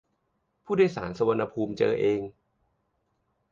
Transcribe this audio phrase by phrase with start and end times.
[0.63, 2.21] ผู้โดยสารสุวรรณภูมิเจอเอง